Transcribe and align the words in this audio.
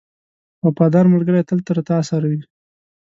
•وفادار 0.65 1.05
ملګری 1.13 1.41
تل 1.49 1.59
تا 1.89 1.97
سره 2.09 2.25
وي. 2.31 2.41